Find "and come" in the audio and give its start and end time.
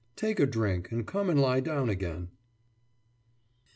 0.91-1.29